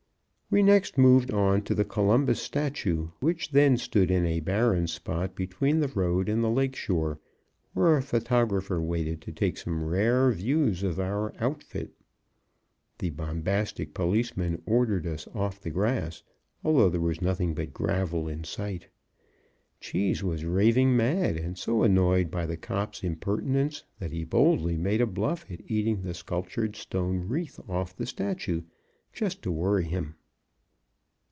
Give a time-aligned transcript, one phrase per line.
[0.53, 5.33] We next moved on to the Columbus Statue, which then stood in a barren spot
[5.33, 7.21] between the road and the lake shore,
[7.71, 11.93] where a photographer waited to take some rare views of our outfit.
[12.97, 16.21] The bombastic policeman ordered us off the grass,
[16.65, 18.89] although there was nothing but gravel in sight.
[19.79, 24.99] Cheese was raving mad and so annoyed by the cop's impertinence that he boldly made
[24.99, 28.63] a bluff at eating the sculptured stone wreath off the statue,
[29.13, 30.15] just to worry him.